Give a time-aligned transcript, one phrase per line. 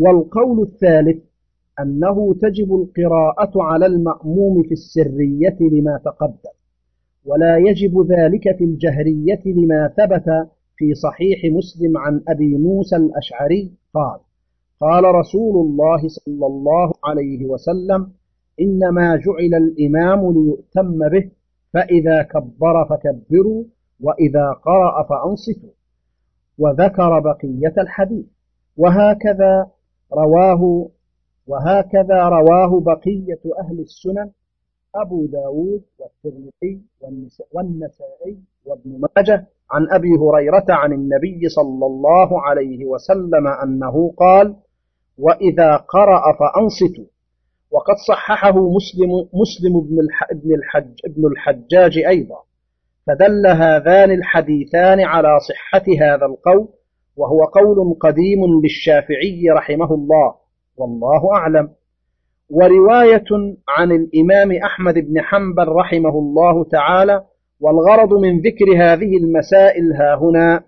[0.00, 1.22] والقول الثالث
[1.80, 6.54] أنه تجب القراءة على المأموم في السرية لما تقدم
[7.24, 14.20] ولا يجب ذلك في الجهرية لما ثبت في صحيح مسلم عن أبي موسى الأشعري قال
[14.80, 18.12] قال رسول الله صلى الله عليه وسلم
[18.60, 21.30] إنما جعل الإمام ليؤتم به
[21.72, 23.64] فإذا كبر فكبروا
[24.00, 25.70] وإذا قرأ فأنصتوا
[26.58, 28.26] وذكر بقية الحديث
[28.76, 29.66] وهكذا
[30.12, 30.90] رواه
[31.46, 34.30] وهكذا رواه بقية أهل السنن
[34.94, 36.82] أبو داود والترمذي
[37.52, 44.56] والنسائي وابن ماجه عن أبي هريرة عن النبي صلى الله عليه وسلم أنه قال
[45.18, 47.04] وإذا قرأ فأنصتوا
[47.70, 49.98] وقد صححه مسلم, مسلم بن,
[50.30, 52.42] ابن, الحج ابن الحجاج أيضا.
[53.06, 56.68] فدل هذان الحديثان على صحة هذا القول
[57.16, 60.34] وهو قول قديم للشافعي رحمه الله
[60.76, 61.68] والله أعلم.
[62.50, 67.24] ورواية عن الإمام أحمد بن حنبل رحمه الله تعالى
[67.60, 70.62] والغرض من ذكر هذه المسائل ها هنا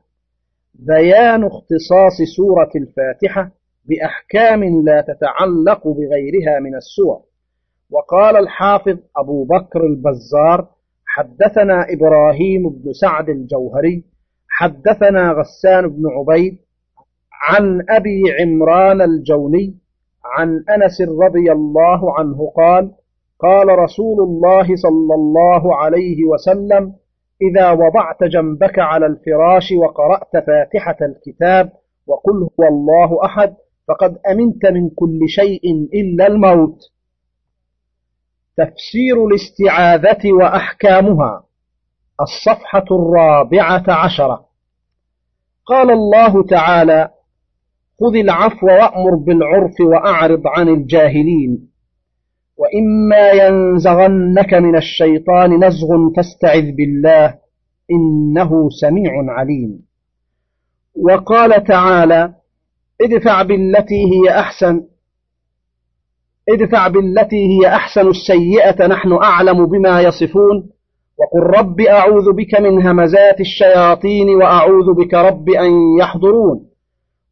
[0.75, 3.51] بيان اختصاص سورة الفاتحة
[3.85, 7.21] بأحكام لا تتعلق بغيرها من السور.
[7.91, 10.69] وقال الحافظ أبو بكر البزار
[11.07, 14.05] حدثنا إبراهيم بن سعد الجوهري
[14.55, 16.59] حدثنا غسان بن عبيد
[17.49, 19.75] عن أبي عمران الجوني
[20.25, 22.91] عن أنس رضي الله عنه قال
[23.41, 26.93] قال رسول الله صلى الله عليه وسلم
[27.43, 31.73] إذا وضعت جنبك على الفراش وقرأت فاتحة الكتاب
[32.07, 33.55] وقل هو الله أحد
[33.89, 35.61] فقد أمنت من كل شيء
[35.95, 36.79] إلا الموت.
[38.57, 41.45] تفسير الاستعاذة وأحكامها.
[42.23, 44.45] الصفحة الرابعة عشرة
[45.67, 47.09] قال الله تعالى
[48.01, 51.69] خذ العفو وأمر بالعرف وأعرض عن الجاهلين.
[52.57, 57.35] وإما ينزغنك من الشيطان نزغ فاستعذ بالله
[57.91, 59.83] إنه سميع عليم.
[60.97, 62.35] وقال تعالى
[63.01, 64.83] ادفع بالتي هي أحسن
[66.49, 70.71] ادفع بالتي هي أحسن السيئة نحن أعلم بما يصفون.
[71.19, 76.61] وقل رب أعوذ بك من همزات الشياطين وأعوذ بك رب أن يحضرون.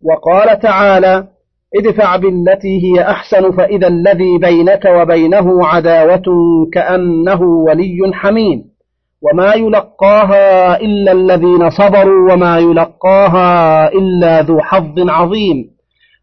[0.04, 1.24] وقال تعالى
[1.76, 6.22] ادفع بالتي هي أحسن فإذا الذي بينك وبينه عداوة
[6.72, 8.64] كأنه ولي حميم.
[9.22, 15.70] وما يلقاها إلا الذين صبروا وما يلقاها إلا ذو حظ عظيم.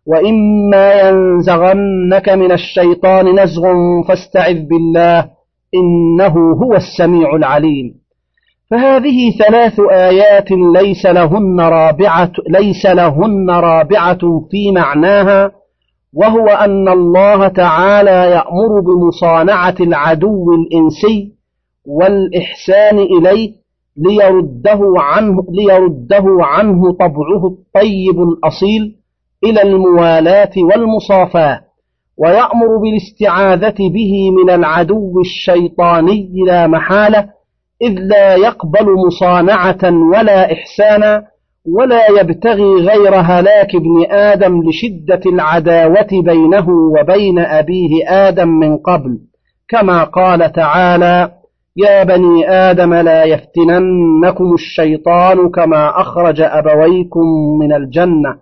[0.08, 3.64] وإما ينزغنك من الشيطان نزغ
[4.08, 5.37] فاستعذ بالله.
[5.76, 7.94] إنه هو السميع العليم.
[8.72, 14.20] فهذه ثلاث آيات ليس لهن رابعة ليس لهن رابعة
[14.52, 15.52] في معناها
[16.14, 21.34] وهو أن الله تعالى يأمر بمصانعة العدو الإنسي
[21.86, 23.52] والإحسان إليه
[23.98, 28.96] ليرده عنه ليرده عنه طبعه الطيب الأصيل
[29.44, 31.62] إلى الموالاة والمصافاة.
[32.18, 37.30] ويأمر بالاستعاذة به من العدو الشيطاني لا محالة
[37.82, 41.24] إذ لا يقبل مصانعة ولا إحسانا
[41.76, 49.20] ولا يبتغي غير هلاك ابن آدم لشدة العداوة بينه وبين أبيه آدم من قبل.
[49.70, 51.32] كما قال تعالى
[51.78, 57.26] يا بني آدم لا يفتننكم الشيطان كما أخرج أبويكم
[57.60, 58.36] من الجنة.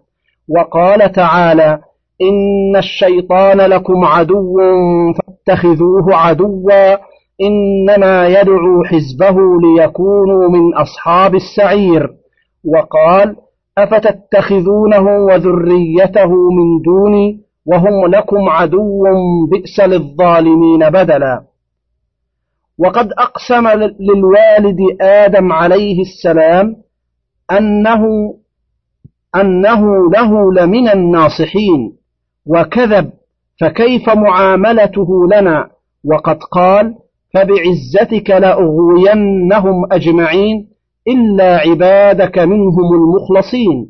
[0.50, 1.80] وقال تعالى
[2.22, 4.58] إن الشيطان لكم عدو
[5.14, 6.98] فاتخذوه عدوا
[7.42, 12.10] إنما يدعو حزبه ليكونوا من أصحاب السعير
[12.66, 13.36] وقال
[13.78, 19.04] أفتتخذونه وذريته من دوني وهم لكم عدو
[19.52, 21.44] بئس للظالمين بدلا
[22.80, 23.68] وقد أقسم
[24.00, 26.76] للوالد آدم عليه السلام
[27.52, 28.04] أنه
[29.36, 32.05] أنه له لمن الناصحين
[32.48, 33.10] وكذب
[33.62, 35.68] فكيف معاملته لنا؟
[36.14, 36.94] وقد قال
[37.34, 40.68] فبعزتك لأغوينهم أجمعين
[41.08, 43.88] إلا عبادك منهم المخلصين.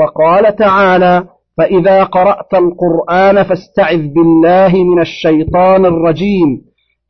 [0.00, 1.24] وقال تعالى
[1.58, 6.62] فإذا قرأت القرآن فاستعذ بالله من الشيطان الرجيم.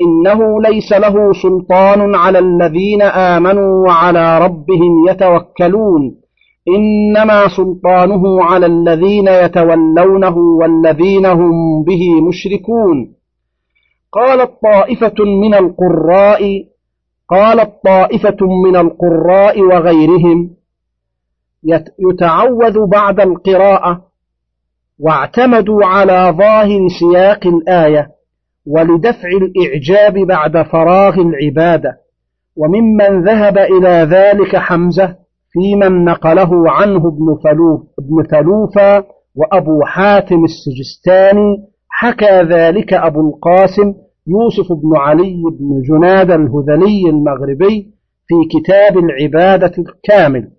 [0.03, 6.25] إنه ليس له سلطان على الذين آمنوا وعلى ربهم يتوكلون.
[6.69, 13.15] إنما سلطانه على الذين يتولونه والذين هم به مشركون.
[14.13, 16.67] قالت طائفة من القراء
[17.29, 20.51] قالت طائفة من القراء وغيرهم
[21.99, 24.07] يتعوذ بعد القراءة
[24.99, 28.11] واعتمدوا على ظاهر سياق الآية
[28.67, 31.97] ولدفع الإعجاب بعد فراغ العبادة
[32.57, 35.17] وممن ذهب إلى ذلك حمزة
[35.56, 39.05] في من نقله عنه ابن, فلوف ابن ثلوفة
[39.35, 41.56] وأبو حاتم السجستاني
[41.88, 43.94] حكى ذلك أبو القاسم
[44.26, 47.91] يوسف بن علي بن جناد الهذلي المغربي
[48.26, 50.50] في كتاب العبادة الكامل.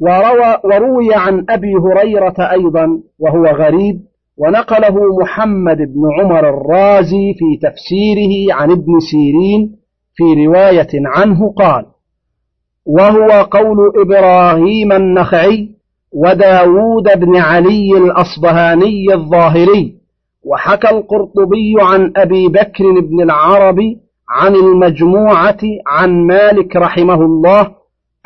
[0.00, 2.86] وروى, وروي عن أبي هريرة أيضا
[3.18, 4.00] وهو غريب
[4.36, 9.76] ونقله محمد بن عمر الرازي في تفسيره عن ابن سيرين
[10.14, 11.95] في رواية عنه قال
[12.86, 15.68] وهو قول إبراهيم النخعي
[16.12, 19.94] وداود بن علي الأصبهاني الظاهري
[20.44, 23.98] وحكى القرطبي عن أبي بكر بن العربي
[24.28, 27.74] عن المجموعة عن مالك رحمه الله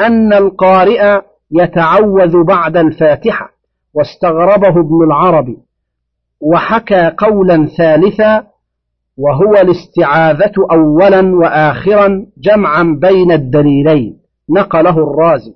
[0.00, 1.20] أن القارئ
[1.52, 3.50] يتعوذ بعد الفاتحة
[3.94, 5.56] واستغربه ابن العربي
[6.40, 8.44] وحكى قولا ثالثا
[9.16, 14.19] وهو الاستعاذة أولا وآخرا جمعا بين الدليلين.
[14.56, 15.54] نقله الرازي.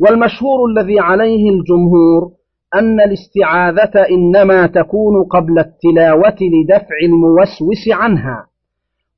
[0.00, 2.30] والمشهور الذي عليه الجمهور
[2.74, 8.46] أن الاستعاذة إنما تكون قبل التلاوة لدفع الموسوس عنها.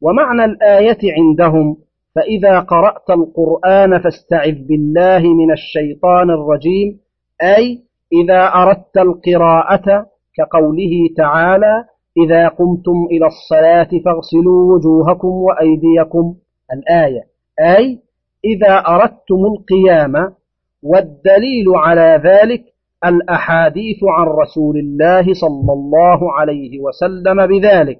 [0.00, 1.76] ومعنى الآية عندهم
[2.14, 7.00] فإذا قرأت القرآن فاستعذ بالله من الشيطان الرجيم
[7.42, 7.82] أي
[8.12, 11.84] إذا أردت القراءة كقوله تعالى
[12.24, 16.34] إذا قمتم إلى الصلاة فاغسلوا وجوهكم وأيديكم.
[16.72, 17.22] الآية
[17.60, 17.98] أي
[18.44, 20.34] إذا أردتم القيام
[20.82, 22.64] والدليل على ذلك
[23.04, 27.98] الأحاديث عن رسول الله صلى الله عليه وسلم بذلك.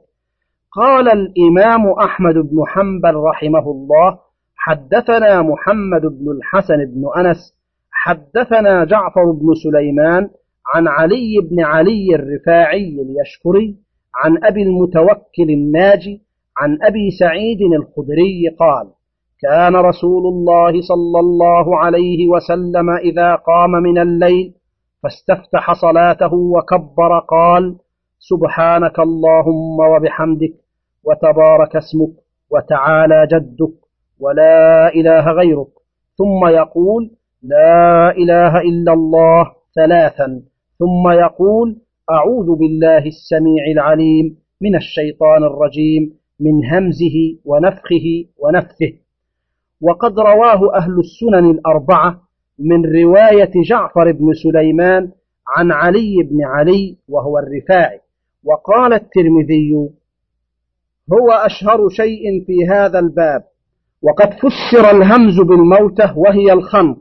[0.73, 4.19] قال الإمام أحمد بن حنبل رحمه الله
[4.57, 7.55] حدثنا محمد بن الحسن بن أنس
[7.91, 10.31] حدثنا جعفر بن سليمان
[10.75, 13.77] عن علي بن علي الرفاعي اليشكري
[14.15, 16.23] عن أبي المتوكل الناجي
[16.59, 18.98] عن أبي سعيد الخدري قال
[19.41, 24.55] كان رسول الله صلى الله عليه وسلم إذا قام من الليل
[25.03, 27.77] فاستفتح صلاته وكبر قال
[28.19, 30.55] سبحانك اللهم وبحمدك
[31.05, 32.15] وتبارك اسمك
[32.51, 33.75] وتعالى جدك
[34.21, 35.73] ولا إله غيرك.
[36.19, 37.11] ثم يقول
[37.43, 40.43] لا إله إلا الله ثلاثا.
[40.79, 41.77] ثم يقول
[42.11, 46.03] أعوذ بالله السميع العليم من الشيطان الرجيم
[46.41, 48.07] من همزه ونفخه
[48.39, 48.93] ونفثه.
[49.81, 52.21] وقد رواه أهل السنن الأربعة
[52.59, 55.11] من رواية جعفر بن سليمان
[55.57, 58.01] عن علي بن علي وهو الرفاعي.
[58.45, 59.73] وقال الترمذي
[61.13, 63.43] هو أشهر شيء في هذا الباب.
[64.03, 66.99] وقد فسر الهمز بالموتة وهي الخنق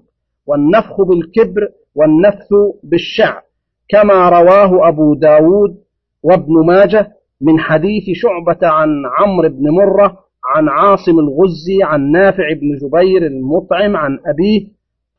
[0.47, 2.49] والنفخ بالكبر والنفث
[2.83, 3.41] بالشعر
[3.89, 5.77] كما رواه أبو داود
[6.23, 8.89] وابن ماجه من حديث شعبة عن
[9.19, 14.67] عمرو بن مرة عن عاصم الغزي عن نافع بن جبير المطعم عن أبيه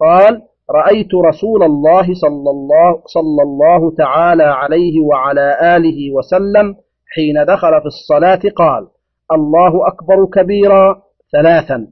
[0.00, 6.74] قال رأيت رسول الله صلى الله, صلى الله تعالى عليه وعلى آله وسلم
[7.14, 8.86] حين دخل في الصلاة قال
[9.32, 11.02] الله أكبر كبيرا
[11.32, 11.86] ثلاثا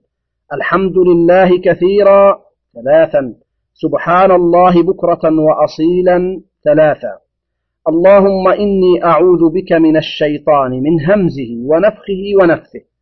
[0.52, 2.38] الحمد لله كثيرا
[2.74, 3.34] ثلاثا
[3.74, 7.18] سبحان الله بكرة وأصيلا ثلاثا
[7.88, 12.95] اللهم إني أعوذ بك من الشيطان من همزه ونفخه ونفثه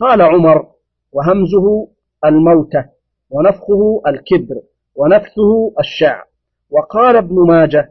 [0.00, 0.66] قال عمر
[1.12, 1.88] وهمزه
[2.24, 2.84] الموتة
[3.30, 4.60] ونفخه الكبر
[4.96, 6.24] ونفثه الشعر.
[6.70, 7.90] وقال ابن ماجه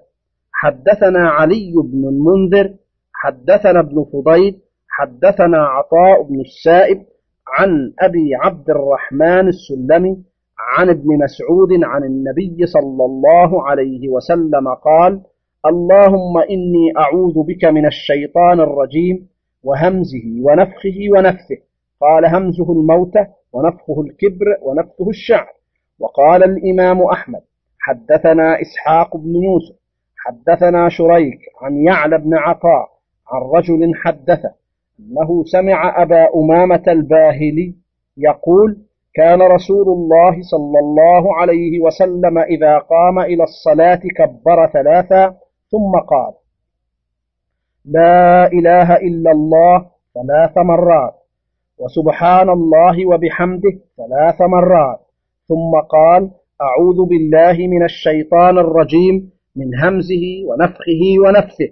[0.52, 2.74] حدثنا علي بن المنذر
[3.14, 4.60] حدثنا ابن فضيل
[4.90, 7.06] حدثنا عطاء بن السائب
[7.48, 10.24] عن أبي عبد الرحمن السلمي
[10.78, 15.22] عن ابن مسعود عن النبي صلى الله عليه وسلم قال
[15.66, 19.28] اللهم إني أعوذ بك من الشيطان الرجيم
[19.64, 21.58] وهمزه ونفخه ونفثه.
[22.08, 25.56] قال همزه الموتة ونفخه الكبر ونفثه الشعر.
[26.00, 27.42] وقال الإمام أحمد
[27.80, 29.76] حدثنا إسحاق بن يوسف
[30.18, 32.88] حدثنا شريك عن يعلى بن عطاء
[33.32, 34.54] عن رجل حدثه
[35.00, 37.76] أنه سمع أبا أمامة الباهلي
[38.18, 38.78] يقول
[39.16, 45.36] كان رسول الله صلى الله عليه وسلم إذا قام إلى الصلاة كبر ثلاثا
[45.72, 46.34] ثم قال
[47.86, 51.14] لا إله إلا الله ثلاث مرات.
[51.78, 55.00] وسبحان الله وبحمده ثلاث مرات.
[55.48, 61.70] ثم قال أعوذ بالله من الشيطان الرجيم من همزه ونفخه ونفثه.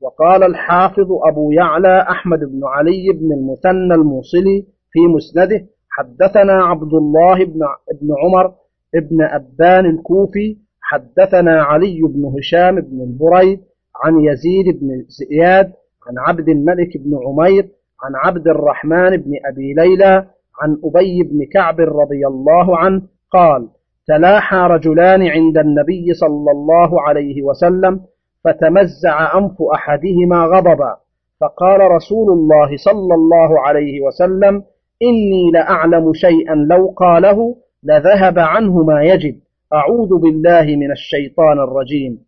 [0.00, 7.44] وقال الحافظ أبو يعلى أحمد بن علي بن المثنى الموصلي في مسنده حدثنا عبد الله
[7.44, 8.54] بن, عمر
[8.94, 13.60] بن أبان الكوفي حدثنا علي بن هشام بن البريد
[14.04, 15.72] عن يزيد بن زياد
[16.06, 17.68] عن عبد الملك بن عمير
[18.04, 20.26] عن عبد الرحمن بن أبي ليلى
[20.62, 23.68] عن أبي بن كعب رضي الله عنه قال
[24.06, 28.00] تلاحى رجلان عند النبي صلى الله عليه وسلم
[28.44, 30.96] فتمزع أنف أحدهما غضبا
[31.40, 34.62] فقال رسول الله صلى الله عليه وسلم
[35.02, 39.34] إني لأعلم شيئا لو قاله لذهب عنه ما يجب
[39.72, 42.18] أعوذ بالله من الشيطان الرجيم.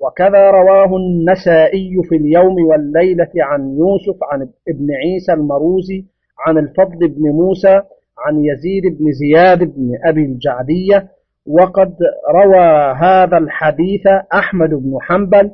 [0.00, 6.04] وكذا رواه النسائي في اليوم والليلة عن يوسف عن ابن عيسى المروزي
[6.46, 7.82] عن الفضل بن موسى
[8.18, 11.08] عن يزيد بن زياد بن أبي الجعدية
[11.46, 11.94] وقد
[12.34, 15.50] روى هذا الحديث أحمد بن حنبل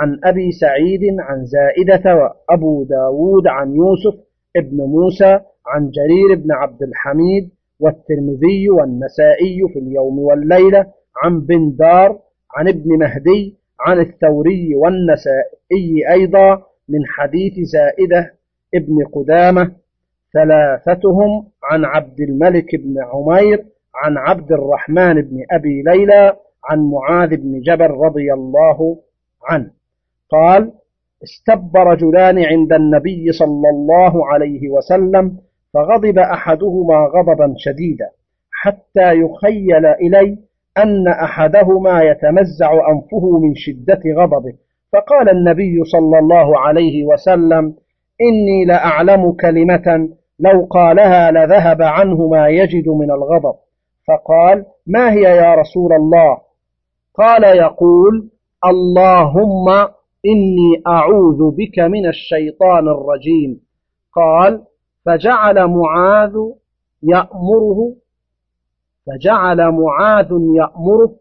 [0.00, 4.14] عن أبي سعيد عن زائدة وأبو داود عن يوسف
[4.56, 7.50] ابن موسى عن جرير بن عبد الحميد
[7.80, 10.86] والترمذي والنسائي في اليوم والليلة
[11.22, 12.18] عن بن دار
[12.56, 18.34] عن ابن مهدي عن الثوري والنسائي أيضا من حديث زائدة
[18.74, 19.72] ابن قدامة
[20.32, 23.64] ثلاثتهم عن عبد الملك بن عمير
[23.94, 28.98] عن عبد الرحمن بن أبي ليلى عن معاذ بن جبل رضي الله
[29.44, 29.70] عنه.
[30.30, 30.72] قال
[31.24, 35.36] استب رجلان عند النبي صلى الله عليه وسلم
[35.74, 38.10] فغضب أحدهما غضبا شديدا
[38.52, 40.38] حتى يخيل إلي
[40.78, 44.52] أن أحدهما يتمزع أنفه من شدة غضبه.
[44.92, 47.74] فقال النبي صلى الله عليه وسلم
[48.20, 50.08] إني لأعلم كلمة
[50.40, 53.54] لو قالها لذهب عنه ما يجد من الغضب.
[54.08, 56.38] فقال ما هي يا رسول الله؟
[57.14, 58.28] قال يقول
[58.64, 59.68] اللهم
[60.26, 63.60] إني أعوذ بك من الشيطان الرجيم.
[64.14, 64.62] قال
[65.06, 66.34] فجعل معاذ
[67.02, 67.94] يأمره
[69.06, 71.16] فجعل معاذ يأمره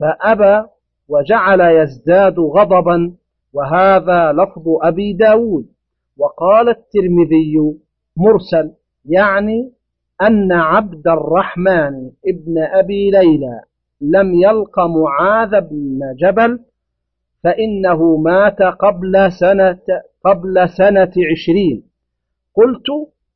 [0.00, 0.68] فأبى
[1.08, 3.12] وجعل يزداد غضبا
[3.52, 5.66] وهذا لفظ أبي داود.
[6.18, 7.54] وقال الترمذي
[8.16, 8.70] مرسل
[9.04, 9.72] يعني
[10.22, 13.60] أن عبد الرحمن ابن أبي ليلى
[14.00, 16.60] لم يلق معاذ بن جبل
[17.44, 19.78] فإنه مات قبل سنة,
[20.24, 21.82] قبل سنة عشرين.
[22.54, 22.86] قلت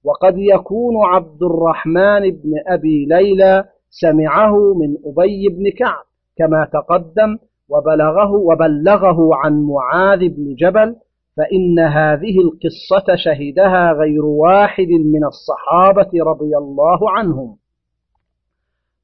[0.05, 6.04] وقد يكون عبد الرحمن بن أبي ليلى سمعه من أبي بن كعب
[6.37, 10.97] كما تقدم وبلغه وبلغه عن معاذ بن جبل
[11.37, 17.57] فإن هذه القصة شهدها غير واحد من الصحابة رضي الله عنهم.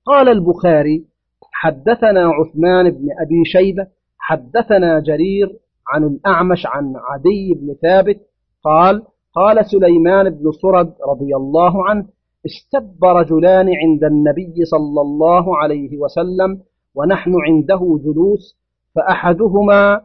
[0.07, 1.05] قال البخاري
[1.53, 3.87] حدثنا عثمان بن أبي شيبة
[4.19, 8.21] حدثنا جرير عن الأعمش عن عدي بن ثابت
[8.65, 9.03] قال
[9.35, 12.07] قال سليمان بن صرد رضي الله عنه
[12.47, 16.61] استب رجلان عند النبي صلى الله عليه وسلم
[16.95, 18.59] ونحن عنده جلوس
[18.95, 20.01] فأحدهما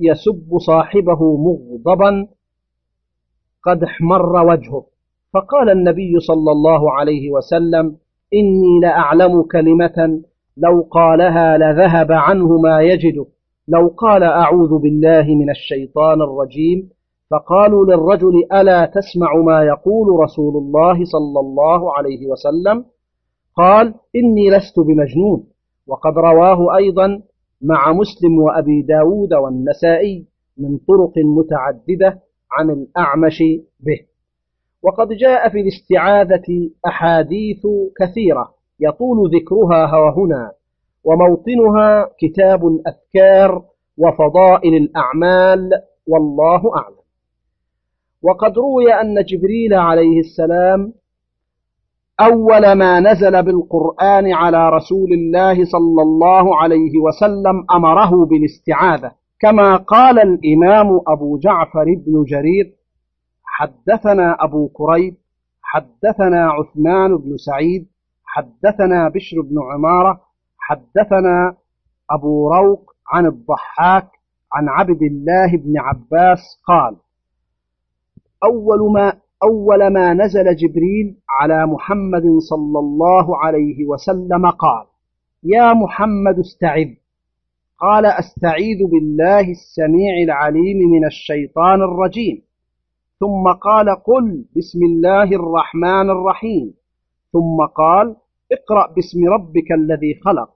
[0.00, 2.26] يسب صاحبه مغضبا
[3.64, 4.84] قد احمر وجهه.
[5.34, 7.96] فقال النبي صلى الله عليه وسلم
[8.34, 10.22] إني لأعلم كلمة
[10.56, 13.26] لو قالها لذهب عنه ما يجده.
[13.68, 16.90] لو قال أعوذ بالله من الشيطان الرجيم
[17.30, 22.84] فقالوا للرجل ألا تسمع ما يقول رسول الله صلى الله عليه وسلم؟
[23.56, 25.46] قال إني لست بمجنون
[25.86, 27.22] وقد رواه أيضا
[27.62, 30.26] مع مسلم وأبي داود والنسائي
[30.58, 32.20] من طرق متعددة
[32.52, 33.42] عن الأعمش
[33.80, 34.00] به.
[34.82, 37.66] وقد جاء في الاستعاذة أحاديث
[38.00, 40.52] كثيرة يطول ذكرها هنا
[41.04, 43.62] وموطنها كتاب الأذكار
[43.98, 45.70] وفضائل الأعمال
[46.06, 47.03] والله أعلم.
[48.24, 50.92] وقد روي أن جبريل عليه السلام
[52.20, 59.12] أول ما نزل بالقرآن على رسول الله صلى الله عليه وسلم أمره بالاستعاذة.
[59.40, 62.72] كما قال الإمام أبو جعفر بن جرير
[63.44, 65.14] حدثنا أبو كريب
[65.62, 67.86] حدثنا عثمان بن سعيد
[68.24, 70.20] حدثنا بشر بن عمارة
[70.58, 71.56] حدثنا
[72.10, 74.08] أبو روق عن الضحاك
[74.52, 76.96] عن عبد الله بن عباس قال
[78.44, 84.86] أول ما أول ما نزل جبريل على محمد صلى الله عليه وسلم قال
[85.44, 86.90] يا محمد استعذ.
[87.80, 92.42] قال أستعيذ بالله السميع العليم من الشيطان الرجيم.
[93.20, 96.74] ثم قال قل بسم الله الرحمن الرحيم.
[97.32, 98.16] ثم قال
[98.52, 100.48] اقرأ باسم ربك الذي خلق.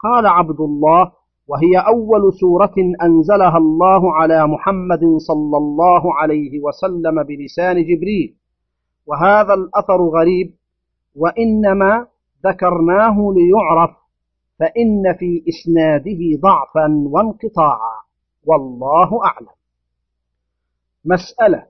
[0.00, 1.12] قال عبد الله
[1.48, 8.36] وهي أول سورة أنزلها الله على محمد صلى الله عليه وسلم بلسان جبريل.
[9.06, 10.54] وهذا الأثر غريب
[11.16, 12.06] وإنما
[12.46, 13.90] ذكرناه ليعرف
[14.58, 17.96] فإن في إسناده ضعفا وانقطاعا
[18.46, 19.56] والله أعلم.
[21.04, 21.66] مسألة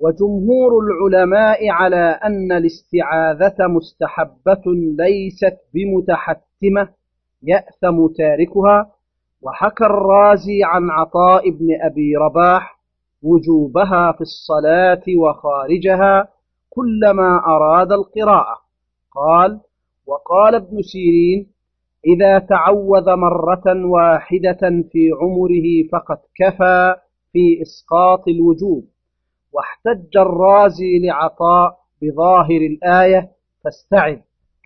[0.00, 4.62] وجمهور العلماء على أن الاستعاذة مستحبة
[4.98, 6.88] ليست بمتحتمة
[7.42, 8.92] يأثم تاركها.
[9.42, 12.78] وحكى الرازي عن عطاء بن أبي رباح
[13.22, 16.28] وجوبها في الصلاة وخارجها
[16.70, 18.56] كلما أراد القراءة.
[19.16, 19.60] قال
[20.06, 21.46] وقال ابن سيرين
[22.06, 24.60] إذا تعوذ مرة واحدة
[24.92, 26.94] في عمره فقد كفى
[27.32, 28.84] في إسقاط الوجوب.
[29.52, 33.30] واحتج الرازي لعطاء بظاهر الآية
[33.64, 34.18] فاستعذ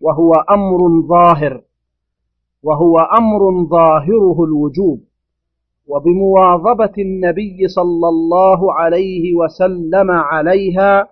[0.03, 1.62] وهو أمر ظاهر.
[2.62, 5.00] وهو أمر ظاهره الوجوب.
[5.88, 11.09] وبمواظبة النبي صلى الله عليه وسلم عليها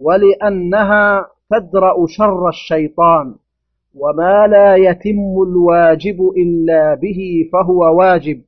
[0.00, 3.34] ولأنها تدرأ شر الشيطان
[3.94, 7.18] وما لا يتم الواجب إلا به
[7.52, 8.42] فهو واجب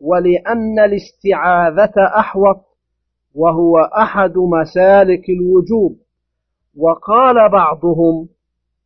[0.00, 2.60] ولأن الاستعاذة أحوط
[3.34, 5.96] وهو أحد مسالك الوجوب.
[6.76, 8.28] وقال بعضهم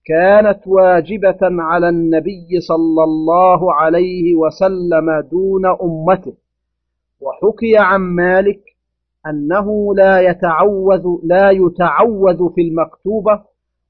[0.09, 6.37] كانت واجبة على النبي صلى الله عليه وسلم دون أمته.
[7.21, 8.61] وحكي عن مالك
[9.27, 13.45] أنه لا يتعوذ لا يتعوذ في المكتوبة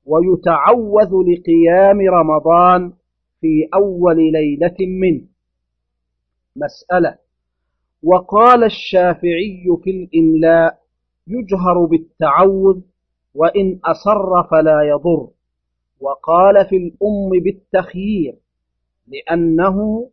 [0.06, 2.92] ويتعوذ لقيام رمضان
[3.40, 5.26] في أول ليلة منه.
[6.56, 7.18] مسألة.
[8.02, 10.78] وقال الشافعي في الإملاء
[11.26, 12.80] يجهر بالتعوذ
[13.34, 15.37] وإن أصر فلا يضر.
[16.00, 18.34] وقال في الأم بالتخيير
[19.06, 20.08] لأنه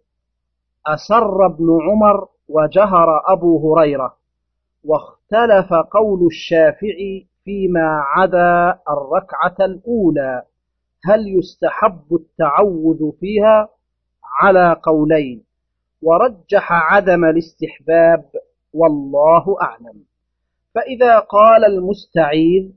[0.88, 4.18] أسر ابن عمر وجهر أبو هريرة
[4.84, 10.44] واختلف قول الشافعي فيما عدا الركعة الأولى
[11.04, 13.70] هل يستحب التعوذ فيها؟
[14.42, 15.44] على قولين
[16.02, 18.26] ورجح عدم الاستحباب
[18.74, 20.04] والله أعلم.
[20.76, 22.72] فإذا قال المستعيذ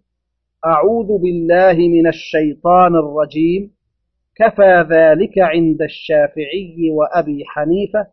[0.66, 3.70] أعوذ بالله من الشيطان الرجيم.
[4.36, 8.06] كفى ذلك عند الشافعي وأبي حنيفة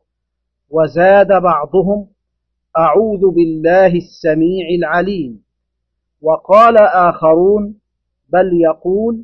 [0.69, 2.07] وزاد بعضهم.
[2.77, 5.43] أعوذ بالله السميع العليم.
[6.21, 7.75] وقال آخرون
[8.29, 9.23] بل يقول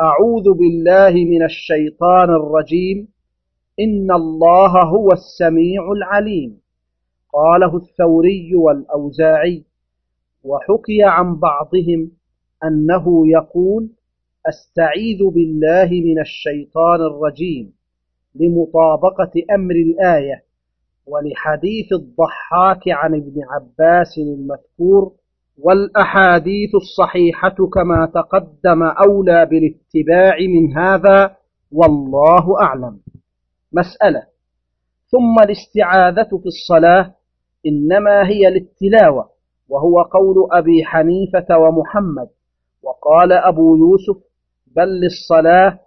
[0.00, 3.08] أعوذ بالله من الشيطان الرجيم.
[3.80, 6.60] إن الله هو السميع العليم.
[7.32, 9.64] قاله الثوري والأوزاعي
[10.44, 12.19] وحكي عن بعضهم
[12.64, 13.88] أنه يقول
[14.48, 17.72] أستعيذ بالله من الشيطان الرجيم
[18.34, 20.42] لمطابقة أمر الآية
[21.06, 25.12] ولحديث الضحاك عن ابن عباس المذكور
[25.58, 31.36] والأحاديث الصحيحة كما تقدم أولى بالاتباع من هذا
[31.72, 33.00] والله أعلم.
[33.72, 34.22] مسألة.
[35.10, 37.14] ثم الاستعاذة في الصلاة
[37.66, 39.30] إنما هي للتلاوة
[39.68, 42.28] وهو قول أبي حنيفة ومحمد
[42.82, 44.16] وقال أبو يوسف
[44.66, 45.78] بل للصلاة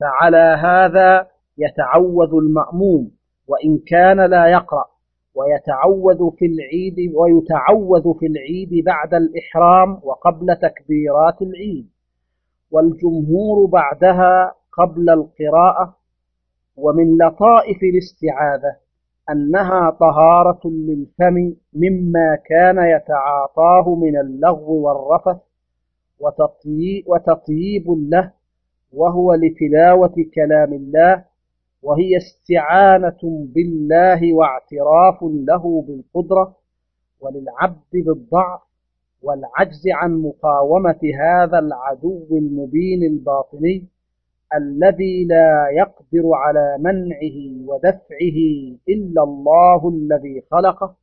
[0.00, 1.26] فعلى هذا
[1.58, 3.10] يتعوذ المأموم
[3.48, 4.84] وإن كان لا يقرأ
[5.34, 11.88] ويتعوذ في العيد ويتعوذ في العيد بعد الإحرام وقبل تكبيرات العيد.
[12.70, 15.96] والجمهور بعدها قبل القراءة
[16.76, 18.76] ومن لطائف الاستعاذة
[19.30, 25.40] أنها طهارة للفم مما كان يتعاطاه من اللغو والرفث
[27.06, 28.32] وتطييب له
[28.92, 31.24] وهو لتلاوة كلام الله
[31.82, 33.20] وهي استعانة
[33.54, 36.56] بالله واعتراف له بالقدرة
[37.20, 38.60] وللعبد بالضعف
[39.22, 43.86] والعجز عن مقاومة هذا العدو المبين الباطني
[44.54, 48.38] الذي لا يقدر على منعه ودفعه
[48.88, 51.01] إلا الله الذي خلقه.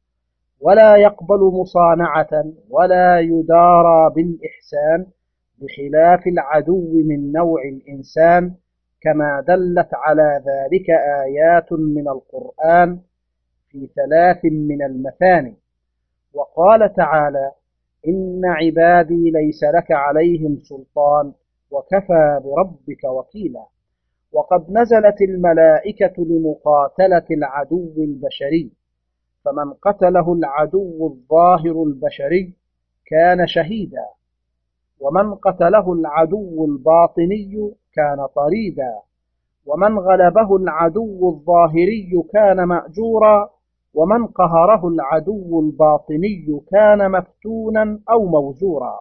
[0.61, 5.05] ولا يقبل مصانعة ولا يدارى بالإحسان
[5.57, 8.55] بخلاف العدو من نوع الإنسان
[9.01, 10.89] كما دلت على ذلك
[11.25, 12.99] آيات من القرآن
[13.69, 15.55] في ثلاث من المثاني.
[16.33, 17.51] وقال تعالى
[18.07, 21.33] إن عبادي ليس لك عليهم سلطان
[21.71, 23.65] وكفى بربك وكيلا.
[24.31, 28.71] وقد نزلت الملائكة لمقاتلة العدو البشري.
[29.45, 32.53] فمن قتله العدو الظاهر البشري
[33.05, 34.05] كان شهيدا
[34.99, 38.99] ومن قتله العدو الباطني كان طريدا
[39.65, 43.49] ومن غلبه العدو الظاهري كان مأجورا
[43.93, 48.99] ومن قهره العدو الباطني كان مفتونا أو موزورا.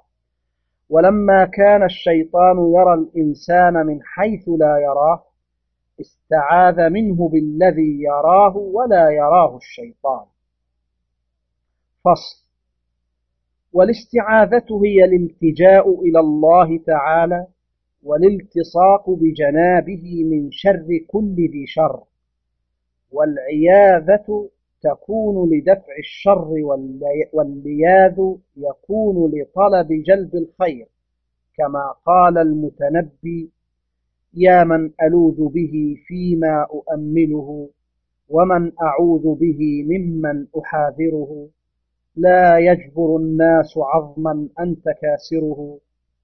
[0.90, 5.22] ولما كان الشيطان يرى الإنسان من حيث لا يراه
[6.00, 10.26] استعاذ منه بالذي يراه ولا يراه الشيطان.
[12.04, 12.48] فصل.
[13.72, 17.46] والاستعاذة هي الالتجاء إلى الله تعالى
[18.02, 22.02] والالتصاق بجنابه من شر كل ذي شر
[23.12, 24.48] والعياذة
[24.82, 26.48] تكون لدفع الشر
[27.32, 28.18] واللياذ
[28.56, 30.88] يكون لطلب جلب الخير
[31.56, 33.50] كما قال المتنبي
[34.34, 37.68] يا من ألوذ به فيما أؤمله
[38.28, 41.48] ومن أعوذ به ممن أحاذره
[42.16, 45.78] لا يجبر الناس عظما أنت كاسره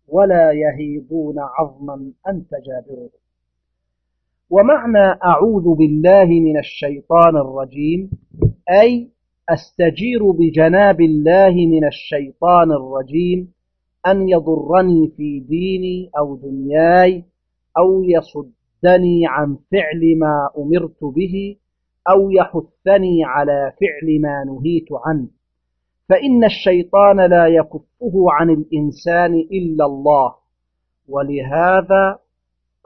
[0.08, 3.10] ولا يهيضون عظما أنت جابره
[4.50, 8.10] ومعنى أعوذ بالله من الشيطان الرجيم
[8.70, 9.10] أي
[9.48, 13.52] أستجير بجناب الله من الشيطان الرجيم
[14.06, 17.24] أن يضرني في ديني أو دنياي
[17.78, 21.56] أو يصدني عن فعل ما أمرت به
[22.10, 25.28] أو يحثني على فعل ما نهيت عنه.
[26.08, 30.34] فإن الشيطان لا يكفه عن الإنسان إلا الله.
[31.08, 32.18] ولهذا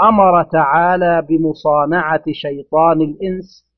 [0.03, 3.69] أمر تعالى بمصانعة شيطان الإنس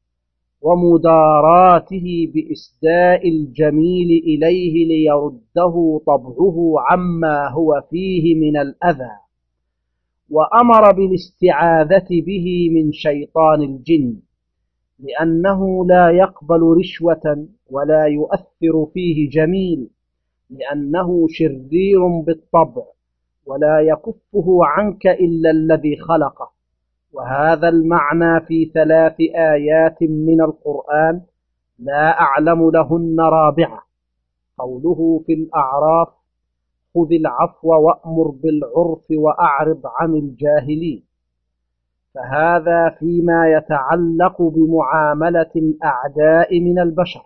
[0.63, 9.30] ومداراته بإسداء الجميل إليه ليرده طبعه عما هو فيه من الأذى.
[10.31, 14.17] وأمر بالاستعاذة به من شيطان الجن
[14.99, 19.91] لأنه لا يقبل رشوة ولا يؤثر فيه جميل
[20.51, 22.83] لأنه شرير بالطبع
[23.47, 26.51] ولا يكفه عنك إلا الذي خلقه.
[27.13, 31.21] وهذا المعنى في ثلاث آيات من القرآن
[31.79, 33.83] لا أعلم لهن رابعة
[34.59, 36.09] قوله في الأعراف
[36.95, 41.05] خذ العفو وأمر بالعرف وأعرض عن الجاهلين.
[42.15, 47.23] فهذا فيما يتعلق بمعاملة الأعداء من البشر.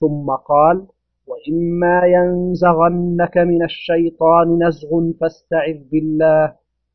[0.00, 0.86] ثم قال
[1.26, 6.54] وإما ينزغنك من الشيطان نزغ فاستعذ بالله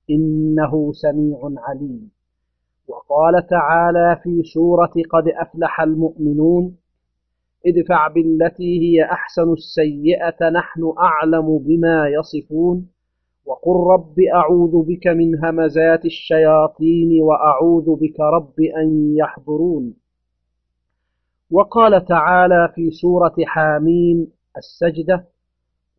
[0.09, 2.11] إنه سميع عليم.
[2.87, 6.75] وقال تعالى في سورة قد أفلح المؤمنون
[7.67, 12.87] ادفع بالتي هي أحسن السيئة نحن أعلم بما يصفون.
[13.45, 19.93] وقل رب أعوذ بك من همزات الشياطين وأعوذ بك رب أن يحضرون.
[21.51, 25.25] وقال تعالى في سورة حاميم السجدة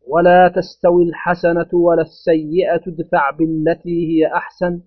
[0.07, 4.81] ولا تستوي الحسنة ولا السيئة ادفع بالتي هي أحسن.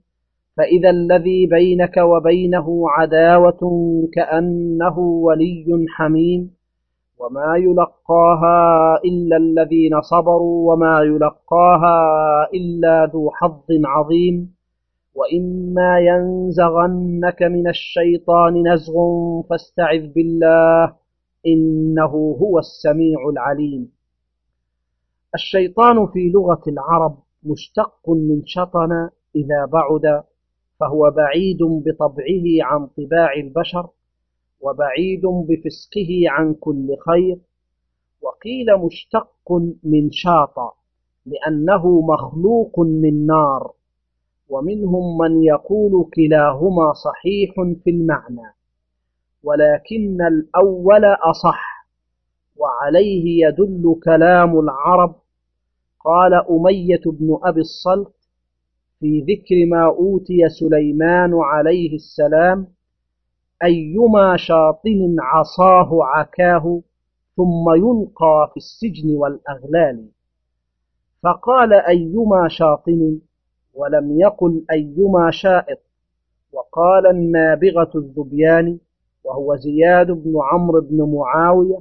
[0.57, 3.61] فإذا الذي بينك وبينه عداوة
[4.15, 6.54] كأنه ولي حميم.
[7.25, 11.99] وما يلقاها إلا الذين صبروا وما يلقاها
[12.55, 14.55] إلا ذو حظ عظيم
[15.15, 18.95] وإما ينزغنك من الشيطان نزغ
[19.51, 20.93] فاستعذ بالله
[21.47, 23.93] إنه هو السميع العليم
[25.35, 30.23] الشيطان في لغة العرب مشتق من شطن إذا بعد
[30.81, 33.89] فهو بعيد بطبعه عن طباع البشر
[34.61, 37.39] وبعيد بفسقه عن كل خير.
[38.23, 39.53] وقيل مشتق
[39.85, 40.55] من شاط
[41.27, 43.73] لأنه مخلوق من نار.
[44.49, 48.55] ومنهم من يقول كلاهما صحيح في المعنى
[49.43, 51.75] ولكن الأول أصح.
[52.57, 55.15] وعليه يدل كلام العرب
[56.05, 58.15] قال أمية بن أبي الصلت
[59.01, 62.67] في ذكر ما أوتي سليمان عليه السلام
[63.63, 66.81] أيما شاطن عصاه عكاه
[67.37, 70.09] ثم يلقى في السجن والأغلال.
[71.23, 73.19] فقال أيما شاطن
[73.75, 75.79] ولم يقل أيما شائط.
[76.53, 78.79] وقال النابغة الذبيان
[79.25, 81.81] وهو زياد بن عمرو بن معاوية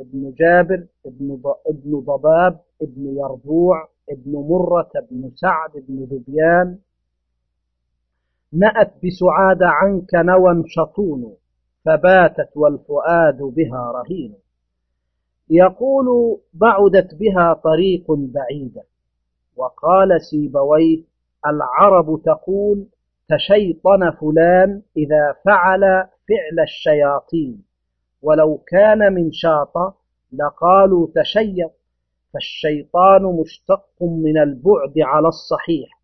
[0.00, 6.78] ابن جابر ابن ابن ضباب ابن يربوع ابن مرة بن سعد بن ذبيان
[8.52, 11.36] نأت بسعاد عنك نوى شطون
[11.84, 14.34] فباتت والفؤاد بها رهين.
[15.50, 18.82] يقول بعدت بها طريق بعيدة
[19.56, 21.02] وقال سيبويه
[21.46, 22.86] العرب تقول
[23.28, 25.80] تشيطن فلان إذا فعل
[26.28, 27.62] فعل الشياطين
[28.22, 29.96] ولو كان من شاط
[30.32, 31.72] لقالوا تشيط
[32.32, 36.01] فالشيطان مشتق من البعد على الصحيح.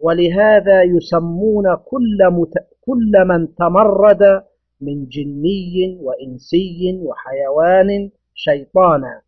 [0.00, 2.52] ولهذا يسمون كل, مت...
[2.86, 4.42] كل من تمرد
[4.80, 9.20] من جني وإنسي وحيوان شيطانا.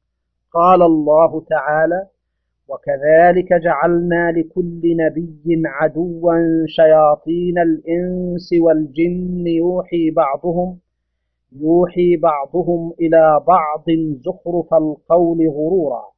[0.53, 2.07] قال الله تعالى
[2.69, 6.35] وكذلك جعلنا لكل نبي عدوا
[6.67, 9.47] شياطين الإنس والجن.
[9.47, 10.79] يوحي بعضهم
[11.53, 13.85] يوحي بعضهم إلى بعض
[14.25, 16.10] زخرف القول غرورا.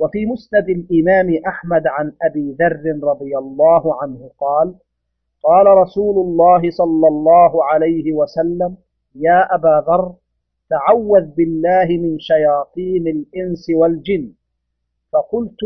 [0.00, 4.74] وفي مسند الإمام أحمد عن أبي ذر رضي الله عنه قال
[5.42, 8.76] قال رسول الله صلى الله عليه وسلم
[9.14, 10.14] يا أبا ذر
[10.70, 14.32] تعوذ بالله من شياطين الإنس والجن.
[15.12, 15.62] فقلت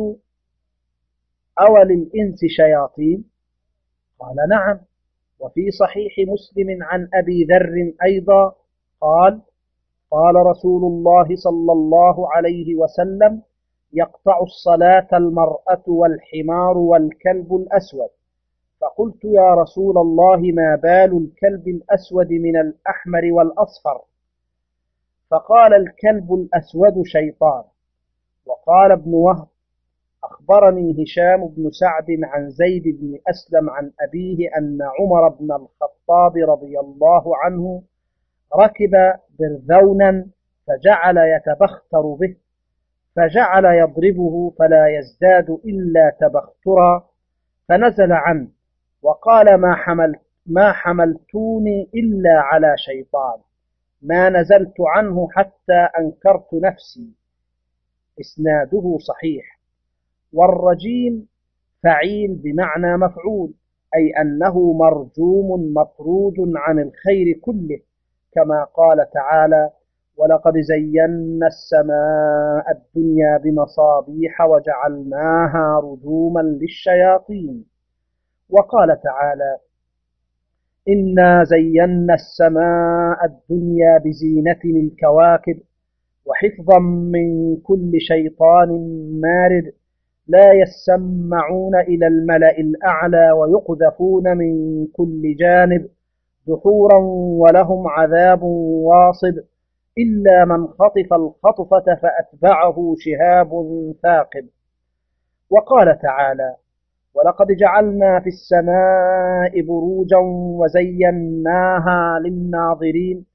[1.61, 3.25] أول الإنس شياطين؟
[4.21, 4.79] قال نعم.
[5.41, 8.55] وفي صحيح مسلم عن أبي ذر أيضا
[9.01, 9.41] قال
[10.11, 13.43] قال رسول الله صلى الله عليه وسلم
[13.95, 18.09] يقطع الصلاة المرأة والحمار والكلب الأسود.
[18.81, 24.01] فقلت يا رسول الله ما بال الكلب الأسود من الأحمر والأصفر؟
[25.31, 27.65] فقال الكلب الأسود شيطان.
[28.47, 29.47] وقال ابن وهب
[30.25, 36.81] أخبرني هشام بن سعد عن زيد بن أسلم عن أبيه أن عمر بن الخطاب رضي
[36.81, 37.83] الله عنه
[38.57, 38.93] ركب
[39.39, 40.27] برذونا
[40.67, 42.37] فجعل يتبختر به.
[43.17, 47.09] فجعل يضربه فلا يزداد إلا تبخترا
[47.69, 48.49] فنزل عنه
[49.03, 53.41] وقال ما حملت ما حملتوني إلا على شيطان
[54.03, 57.15] ما نزلت عنه حتى أنكرت نفسي.
[58.21, 59.61] إسناده صحيح.
[60.33, 61.29] والرجيم
[61.83, 63.55] فعيل بمعنى مفعول
[63.97, 67.81] أي أنه مرجوم مطرود عن الخير كله
[68.33, 69.71] كما قال تعالى
[70.17, 77.65] ولقد زينا السماء الدنيا بمصابيح وجعلناها رجوما للشياطين.
[78.51, 79.57] وقال تعالى
[80.89, 85.59] إنا زينا السماء الدنيا بزينة الكواكب
[86.27, 86.79] وحفظا
[87.15, 88.69] من كل شيطان
[89.21, 89.73] مارد
[90.29, 95.87] لا يسمعون إلى الملأ الأعلى ويقذفون من كل جانب
[96.49, 96.99] دحورا
[97.43, 99.35] ولهم عذاب واصب
[99.99, 103.51] إلا من خطف الخطفة فأتبعه شهاب
[104.03, 104.49] ثاقب.
[105.51, 106.57] وقال تعالى
[107.15, 110.19] ولقد جعلنا في السماء بروجا
[110.61, 113.27] وزيناها للناظرين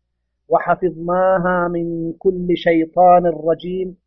[0.50, 3.98] وحفظناها من كل شيطان رجيم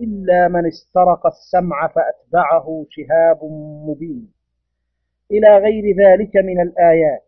[0.00, 3.38] إلا من استرق السمع فأتبعه شهاب
[3.88, 4.32] مبين.
[5.30, 7.24] إلى غير ذلك من الآيات.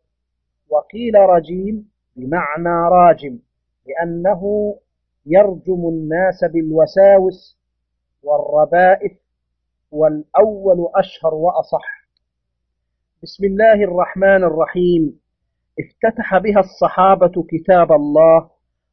[0.69, 3.39] وقيل رجيم بمعنى راجم.
[3.87, 4.75] لأنه
[5.27, 7.59] يرجم الناس بالوساوس
[8.23, 9.13] والربائث
[9.93, 12.01] والأول أشهر وأصح.
[13.23, 15.21] بسم الله الرحمن الرحيم.
[15.81, 18.51] افتتح بها الصحابة كتاب الله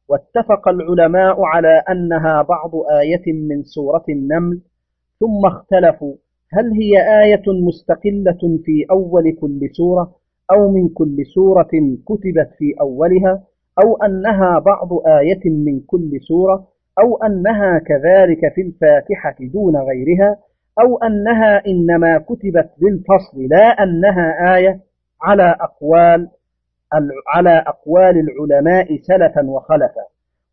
[0.08, 2.70] واتفق العلماء على أنها بعض
[3.00, 4.60] آية من سورة النمل
[5.20, 6.14] ثم اختلفوا
[6.52, 10.14] هل هي آية مستقلة في أول كل سورة
[10.52, 11.68] أو من كل سورة
[12.06, 13.42] كتبت في أولها.
[13.84, 16.66] أو أنها بعض آية من كل سورة
[16.98, 20.36] أو أنها كذلك في الفاتحة دون غيرها
[20.80, 24.80] أو أنها إنما كتبت للفصل لا أنها آية
[25.22, 26.28] على أقوال
[27.34, 30.04] على أقوال العلماء سلفا وخلفا.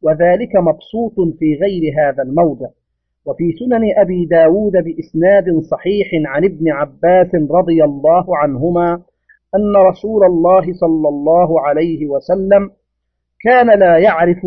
[0.02, 2.68] وذلك مبسوط في غير هذا الموضع.
[3.26, 8.94] وفي سنن أبي داود بإسناد صحيح عن ابن عباس رضي الله عنهما
[9.56, 12.70] أن رسول الله صلى الله عليه وسلم
[13.46, 14.40] كان لا يعرف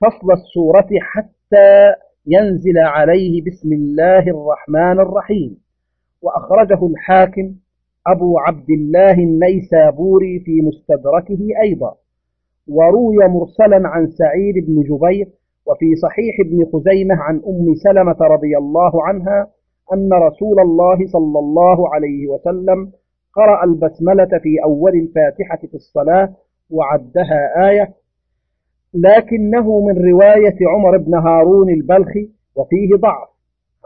[0.00, 1.92] فصل السورة حتى
[2.26, 5.58] ينزل عليه بسم الله الرحمن الرحيم.
[6.22, 7.54] وأخرجه الحاكم
[8.06, 11.94] أبو عبد الله النيسابوري في مستدركه أيضا.
[12.68, 15.26] وروي مرسلا عن سعيد بن جبير
[15.66, 19.50] وفي صحيح ابن خزيمة عن أم سلمة رضي الله عنها
[19.92, 22.92] أن رسول الله صلى الله عليه وسلم
[23.34, 26.34] قرأ البسملة في أول الفاتحة في الصلاة
[26.70, 27.94] وعدها آية
[29.04, 33.28] لكنه من رواية عمر بن هارون البلخي وفيه ضعف.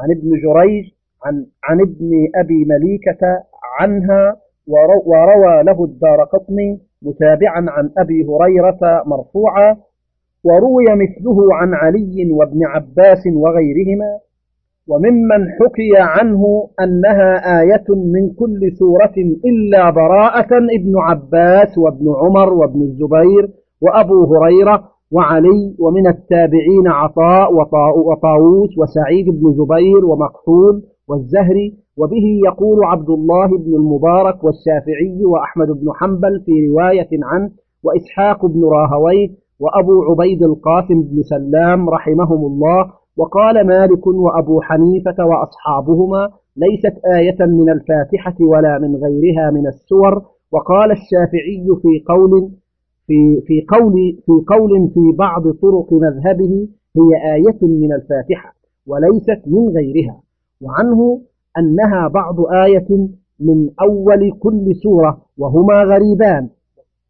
[0.01, 0.85] عن ابن جريج
[1.25, 3.43] عن, عن ابن أبي مليكة
[3.81, 4.37] عنها
[5.07, 9.77] وروى له الدار قطني متابعا عن أبي هريرة مرفوعا
[10.45, 14.19] وروي مثله عن علي وابن عباس وغيرهما.
[14.89, 22.83] وممن حكي عنه أنها آية من كل سورة إلا براءة ابن عباس وابن عمر وابن
[22.83, 27.55] الزبير وأبو هريرة وعلي ومن التابعين عطاء
[28.09, 35.93] وطاووس وسعيد بن جبير ومقحول والزهري وبه يقول عبد الله بن المبارك والشافعي وأحمد بن
[35.95, 37.51] حنبل في رواية عنه
[37.85, 39.29] وإسحاق بن راهويه
[39.61, 47.71] وأبو عبيد القاسم بن سلام رحمهم الله وقال مالك وأبو حنيفة وأصحابهما ليست آية من
[47.71, 52.51] الفاتحة ولا من غيرها من السور وقال الشافعي في قول
[53.11, 53.93] في في قول
[54.27, 58.55] في قول في بعض طرق مذهبه هي آية من الفاتحة
[58.87, 60.21] وليست من غيرها
[60.63, 61.21] وعنه
[61.59, 63.09] أنها بعض آية
[63.41, 66.49] من أول كل سورة وهما غريبان.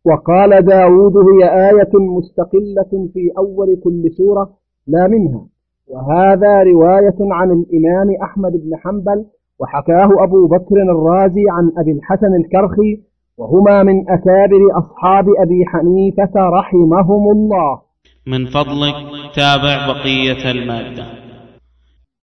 [0.05, 4.51] وقال داود هي آية مستقلة في أول كل سورة
[4.87, 5.47] لا منها.
[5.89, 9.25] وهذا رواية عن الإمام أحمد بن حنبل
[9.61, 13.01] وحكاه أبو بكر الرازي عن أبي الحسن الكرخي
[13.41, 17.81] وهما من أكابر أصحاب أبي حنيفة رحمهم الله.
[18.27, 18.95] من فضلك
[19.35, 21.30] تابع بقية المادة.